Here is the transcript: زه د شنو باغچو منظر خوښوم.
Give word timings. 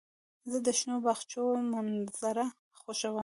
زه 0.51 0.57
د 0.65 0.67
شنو 0.79 0.95
باغچو 1.05 1.43
منظر 1.73 2.37
خوښوم. 2.79 3.15